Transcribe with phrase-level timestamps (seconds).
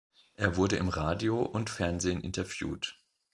[0.33, 2.97] Er wurde im Radio und Fernsehen interviewt.